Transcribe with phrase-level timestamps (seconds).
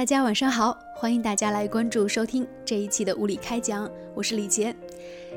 [0.00, 4.74] 大家晚上好，欢迎大家来关注收听这一期的物理开讲，我是李杰。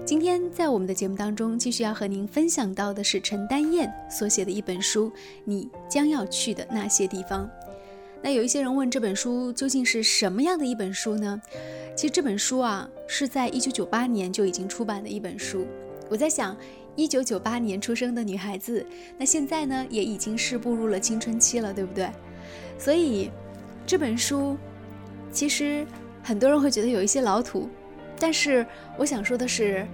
[0.05, 5.09] 今天在我们的节目当中，继续要和您分享到的是陈丹燕所写的一本书
[5.43, 7.45] 《你将要去的那些地方》。
[8.21, 11.41] 那有一些人问这本书究竟是什么样的一本书呢？
[11.93, 15.67] 其实这本书啊是在一九九八年就已经出版的一本书。
[16.09, 16.55] 我在想，
[16.95, 18.85] 一九九八年出生的女孩子，
[19.17, 22.09] 那现在呢也已经是步入了青春期了，对不对？
[22.79, 23.29] 所以。
[23.85, 24.57] 这本书，
[25.31, 25.85] 其实
[26.23, 27.69] 很多人会觉得有一些老土，
[28.17, 28.65] 但是
[28.97, 29.85] 我想说的是，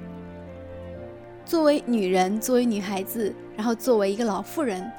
[1.44, 4.90] 作为女人，作为女孩子，然后作为一个老妇人，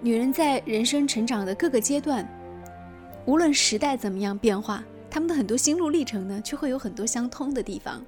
[0.00, 2.26] 女人在人生成长的各个阶段，
[3.26, 8.02] 无论时代怎么样变化，她们的很多心路历程呢，却会有很多相通的地方。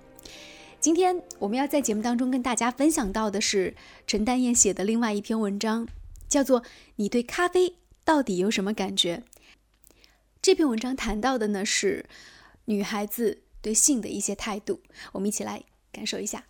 [0.81, 3.75] 今天我们要在节目当中跟大家分享到的是
[4.07, 5.87] 陈丹燕写的另外一篇文章，
[6.29, 6.63] 叫做
[6.97, 9.17] 《你对咖啡到底有什么感觉》。
[10.45, 12.05] 这篇文章谈到的呢是
[12.67, 14.79] 女孩子对性的一些态度，
[15.13, 16.45] 我们一起来感受一下。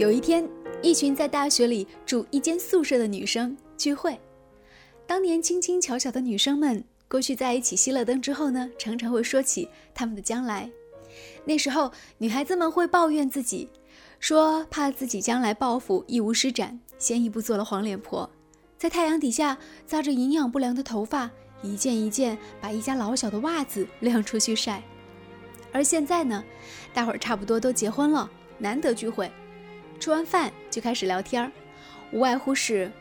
[0.00, 0.50] 有一天，
[0.82, 4.18] 一群在大学里住一间宿舍的女生聚会，
[5.06, 10.68] 当年轻轻巧巧的女生们，过去在一起熄了灯之后呢，常常会说起他们的将来。
[11.44, 13.68] 那时候，女孩子们会抱怨自己。
[14.20, 18.30] 说怕自己将来报复一无施展，先一步做了黄脸婆，
[18.76, 21.28] 在太阳底下扎着营养不良的头发，
[21.62, 24.82] 一件一件把一家老小的袜子晾出去晒。
[25.72, 26.44] 而现在呢，
[26.92, 29.30] 大伙儿差不多都结婚了，难得聚会，
[29.98, 31.50] 吃完饭就开始聊天儿，
[32.12, 32.92] 无外乎是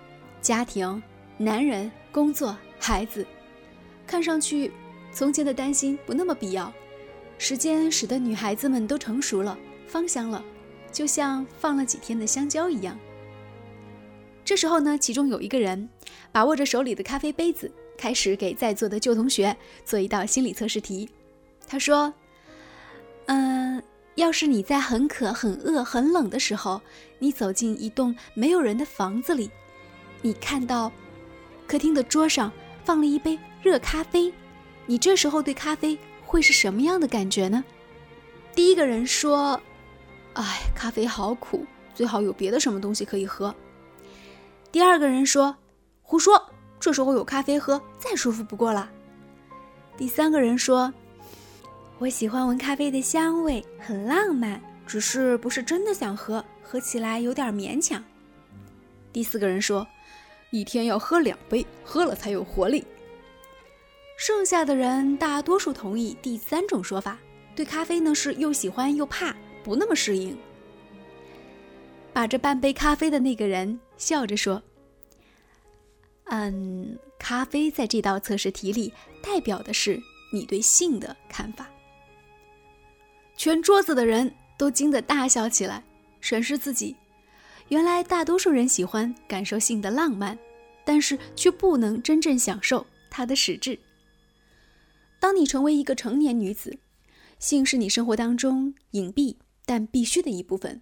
[0.42, 1.04] 家庭、
[1.38, 3.28] 男人、工作、孩子，
[4.08, 4.72] 看上去
[5.12, 6.72] 从前的担心不那么必要。
[7.38, 10.42] 时间使得女孩子们都成熟了，芳香了。
[10.92, 12.98] 就像放了几天的香蕉一样。
[14.44, 15.88] 这时候呢，其中有一个人
[16.32, 19.56] 把握着手里的咖啡杯子，开始给在座的旧同学
[19.86, 21.08] 做一道心理测试题。
[21.68, 22.12] 他说
[23.28, 23.84] ：“嗯，
[24.16, 26.82] 要是你在很渴、很饿、很冷的时候，
[27.20, 29.52] 你走进一栋没有人的房子里，
[30.24, 30.92] 你看到
[31.68, 32.52] 客厅的桌上
[32.84, 34.34] 放了一杯热咖啡，
[34.88, 37.64] 你这时候对咖啡会是什么样的感觉呢？”
[38.56, 39.62] 第一个人说。
[40.40, 43.54] 哎，咖啡好苦，最好有别的什么东西可以喝。
[44.72, 45.54] 第二个人说
[46.02, 46.42] ：“胡说，
[46.80, 48.90] 这时候有咖啡喝，再舒服不过了。”
[49.98, 50.94] 第三个人说
[52.00, 58.02] ：“我喜欢闻咖啡的香味，很浪漫，只是不是真的想喝，喝起来有点勉强。”
[59.12, 59.86] 第四个人说
[60.52, 62.88] ：“一天要喝两杯，喝了才有活力。”
[64.16, 67.18] 剩下的人大多数同意第三种说法，
[67.58, 69.36] 对咖啡呢是又喜欢又怕。
[69.64, 70.38] 不那么适应。
[72.12, 74.62] 把着半杯咖啡的那个人笑着说
[76.26, 80.02] ：“嗯，咖啡在这道测试题里代表的是
[80.34, 81.70] 你对性的看法。”
[83.38, 85.84] 全桌子的人都惊得大笑起来，
[86.20, 86.96] 审视自己。
[87.70, 90.38] 原来大多数人喜欢感受性的浪漫，
[90.84, 93.80] 但是却不能真正享受它的实质。
[95.20, 96.80] 当你成为一个成年女子，
[97.38, 99.36] 性是你生活当中隐蔽。
[99.70, 100.82] 但必须的一部分。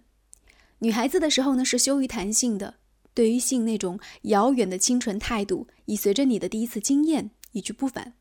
[0.78, 2.76] 女孩子的时候呢，是羞于谈性的，
[3.12, 8.14] 对于性那种遥远的清纯态度，已随着你的第一次经验一去不返。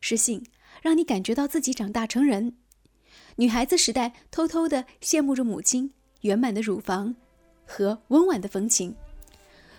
[0.00, 0.44] 是性
[0.82, 2.56] 让你感觉到自己长大成人。
[3.36, 7.14] 女孩子时代偷偷的羡慕着母亲圆满的乳房
[7.64, 8.92] 和温婉的风情，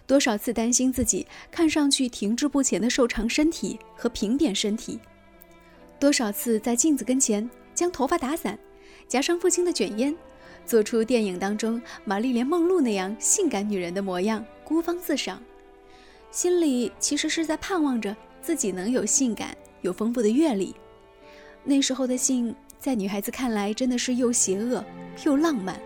[0.07, 4.97] 多少次担心自己看上去停滞不前的瘦长身体和平扁身体，
[5.99, 8.57] 多少次在镜子跟前将头发打散。
[9.07, 10.15] 夹上父亲的卷烟，
[10.65, 15.41] 做出电影当中玛丽莲梦露那样性感女人的模样，孤芳自赏，
[16.31, 20.75] 心里其实是在盼望着自己能有性感、有丰富的阅历。
[21.63, 24.83] 那时候的性，在女孩子看来真的是又邪恶
[25.23, 25.79] 又浪漫，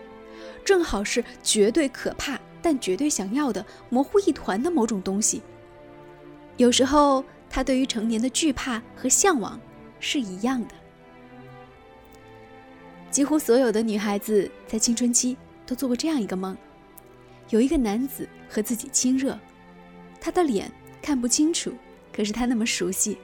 [0.64, 5.42] 正好是绝对可怕但绝对想要的模糊一团的某种东西。
[6.56, 9.58] 有时候，她对于成年的惧怕和向往
[9.98, 10.74] 是一样的。
[13.10, 15.36] 几乎所有的女孩子在青春期
[15.66, 16.56] 都做过这样一个梦：
[17.48, 19.38] 有一个男子和自己亲热，
[20.20, 20.70] 他的脸
[21.02, 21.72] 看不清楚，
[22.12, 23.18] 可是他那么熟悉。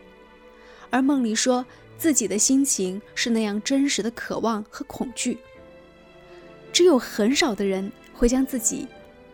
[0.91, 1.65] 而梦里说
[1.97, 5.39] 自己的心情是那样真实的渴望和恐惧。
[6.73, 8.87] 只有很少的人会将自己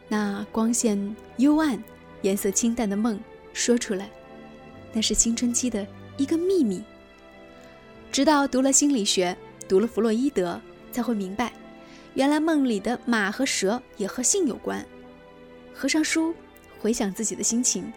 [0.08, 1.82] 那光线幽暗、
[2.20, 3.19] 颜色清淡的梦
[3.54, 4.10] 说出来，
[4.93, 5.87] 那是青春期的
[6.19, 6.82] 一个秘密。
[8.10, 9.34] 直到读了心理学。
[9.73, 10.61] 读了弗洛伊德，
[10.91, 11.51] 才会明白，
[12.13, 14.85] 原来梦里的马和蛇也和性有关。
[15.73, 16.35] 合上书，
[16.79, 17.91] 回想自己的心情，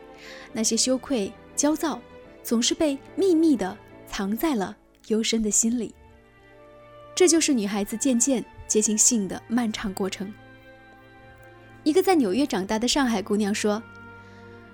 [0.53, 1.99] 那些羞愧、焦躁，
[2.41, 3.77] 总是被秘密地
[4.07, 4.73] 藏在了
[5.07, 5.93] 幽深的心里。
[7.13, 10.33] 这就是女孩子渐渐接近性的漫长过程。
[11.83, 13.83] 一个在纽约长大的上海姑娘说：“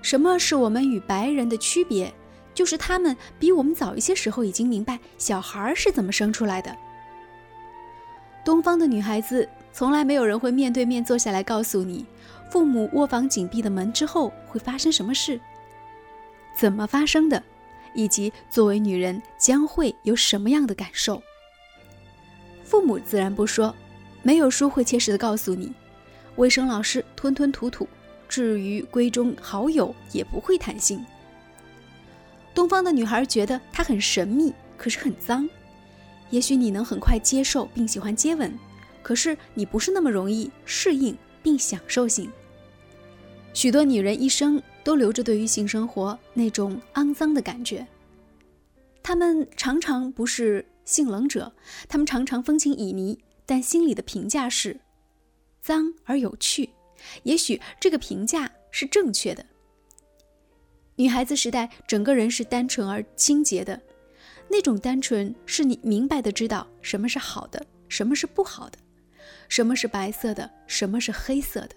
[0.03, 2.13] 什么是我们与白人的区别？
[2.53, 6.71] 就是他们比我们早一些时候已经明白小孩是怎么生出来的。
[8.43, 12.05] 东方的女孩子，从来没有人会面对面坐下来告诉你，
[12.49, 15.39] 父母卧房紧闭的门之后会发生什么事，
[16.55, 17.41] 怎么发生的，
[17.93, 21.21] 以及作为女人将会有什么样的感受。
[22.63, 23.75] 父母自然不说，
[24.23, 25.73] 没有书会切实的告诉你。”
[26.38, 27.88] 卫生老师吞吞吐吐，
[28.27, 31.05] 至于闺中好友也不会谈心。
[32.53, 35.47] 东方的女孩觉得他很神秘，可是很脏。
[36.31, 38.51] 也许你能很快接受并喜欢接吻，
[39.03, 42.31] 可是你不是那么容易适应并享受性。
[43.53, 47.85] 许多女人一生都留着对于性生活那种肮脏的感觉。
[49.03, 51.51] 她们常常不是性冷者，
[51.89, 54.79] 她们常常风情旖旎，但心里的评价是。
[55.61, 56.69] 脏而有趣，
[57.23, 59.45] 也许这个评价是正确的。
[60.95, 63.79] 女孩子时代，整个人是单纯而清洁的，
[64.51, 68.77] 那种单纯是你明白的知道什么是好的，什么是不好的，
[69.48, 71.69] 什么是白色的，什么是黑色的。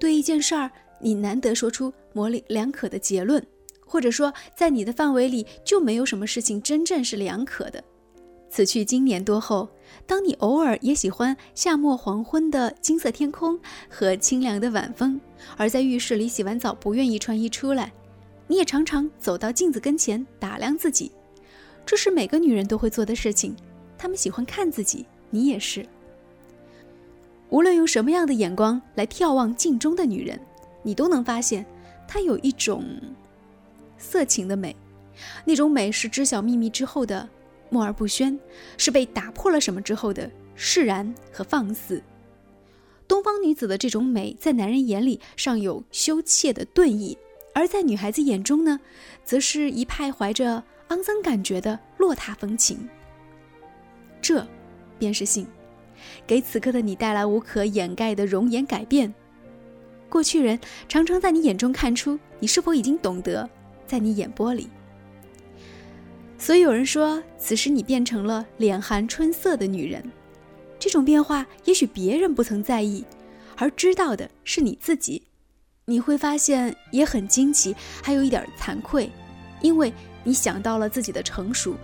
[0.00, 3.46] 对一件事儿，你难得说出模棱两可的结论，
[3.84, 7.84] 或者说，在你的范围里就没有什么事情真正是两可的。
[8.48, 9.68] 此去经年多后，
[10.06, 13.58] 当你偶尔也喜欢夏末黄昏的金色天空
[13.90, 15.20] 和清凉的晚风，
[15.56, 17.92] 而在浴室里洗完澡不愿意穿衣出来，
[18.46, 21.10] 你也常常走到镜子跟前打量自己，
[21.86, 23.54] 这是每个女人都会做的事情。
[23.96, 25.86] 她们喜欢看自己，你也是。
[27.50, 30.40] 无论用什么样的眼光来眺望镜中的女人，
[30.82, 31.64] 你都能发现，
[32.08, 32.84] 她有一种
[33.98, 34.74] 色情的美，
[35.44, 37.28] 那种美是知晓秘密之后的。
[37.70, 38.38] 默而不宣，
[38.76, 42.00] 是被打破了什么之后的释然和放肆。
[43.08, 47.18] 东方女子的这种美，在男人眼里尚有羞怯的钝意，
[47.52, 48.78] 而在女孩子眼中呢，
[49.24, 50.62] 则是一派怀着
[50.94, 52.88] 肮脏感觉的落踏风情。
[54.22, 54.46] 这，
[54.96, 55.44] 便是性，
[56.24, 59.12] 给此刻的你带来无可掩盖的容颜改变。
[60.08, 60.56] 过去人
[60.88, 63.48] 常常在你眼中看出你是否已经懂得，
[63.88, 64.68] 在你眼波里。
[66.38, 70.04] 所以有人说，此时你变成了脸含春色的女人。
[70.78, 73.04] 这种变化，也许别人不曾在意，
[73.56, 75.22] 而知道的是你自己。
[75.86, 79.10] 你会发现也很惊奇，还有一点惭愧，
[79.60, 79.92] 因为
[80.24, 81.76] 你想到了自己的成熟。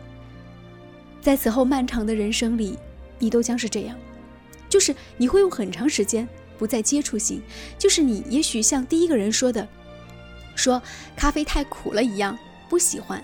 [1.21, 2.77] 在此后漫长的人生里，
[3.19, 3.97] 你都将是这样，
[4.69, 6.27] 就是你会用很长时间
[6.59, 7.43] 不再接触性，
[7.79, 9.69] 就是你也许像第一个人说的，
[10.57, 10.83] 说
[11.15, 12.37] 咖啡太苦了一样，
[12.69, 13.23] 不喜欢。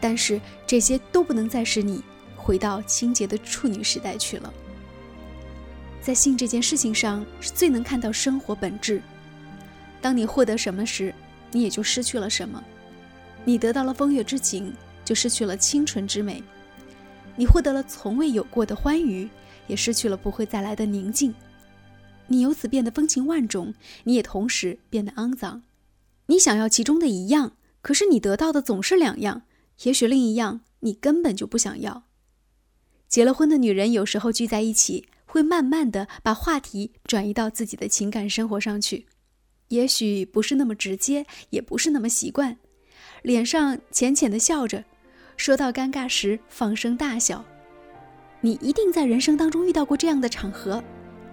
[0.00, 2.02] 但是这些都不能再使你
[2.36, 4.52] 回到清洁的处女时代去了。
[6.02, 9.00] 在性这件事情上，是最能看到生活本质。
[10.02, 11.14] 当你获得什么时，
[11.50, 12.62] 你也就失去了什么。
[13.44, 14.72] 你得到了风月之情，
[15.04, 16.42] 就失去了清纯之美；
[17.36, 19.28] 你获得了从未有过的欢愉，
[19.66, 21.34] 也失去了不会再来的宁静。
[22.26, 23.74] 你由此变得风情万种，
[24.04, 25.62] 你也同时变得肮脏。
[26.26, 29.42] 你想要其中的一样，可是你得到的总是两样。
[29.82, 32.04] 也许另一样你根本就不想要。
[33.08, 39.06] 结了婚的女人有时候聚在一起，会慢慢的把话题转移到自己的情感生活上去，
[39.68, 42.56] 也许不是那么直接，也不是那么习惯，
[43.24, 44.84] 脸上浅浅的笑着，
[45.38, 47.42] 说到尴尬时放声大笑。
[48.42, 50.84] 你一定在人生当中遇到过这样的场合，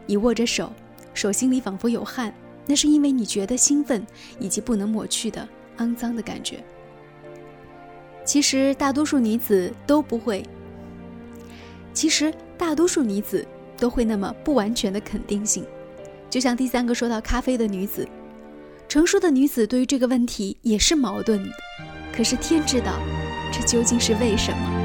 [0.06, 0.72] 你握着手，
[1.14, 2.34] 手心里仿佛有汗，
[2.66, 4.08] 那是因为你觉得兴奋
[4.40, 5.46] 以及不能抹去的
[5.80, 6.64] 肮脏的感觉。
[8.24, 10.46] 其实大多数女子都不会。
[11.94, 13.46] 其实大多数女子
[13.78, 15.66] 都会那么不完全的肯定性，
[16.30, 18.08] 就像第三个说到咖啡的女子，
[18.92, 21.50] 成熟的女子对于这个问题也是矛盾的。
[22.12, 23.00] 可是天知道，
[23.50, 24.81] 这究竟是为什么？